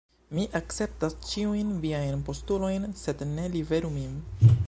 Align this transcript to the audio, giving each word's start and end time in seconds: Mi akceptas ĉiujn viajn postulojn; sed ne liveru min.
Mi 0.35 0.43
akceptas 0.59 1.15
ĉiujn 1.31 1.75
viajn 1.83 2.25
postulojn; 2.31 2.89
sed 3.05 3.23
ne 3.35 3.47
liveru 3.59 3.93
min. 4.01 4.21